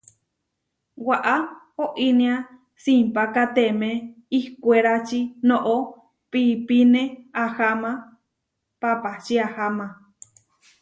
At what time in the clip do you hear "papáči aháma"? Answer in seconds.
8.81-9.85